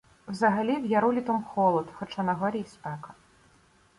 [0.27, 3.13] Взагалі, в яру літом холод, хоча нагорі і спека.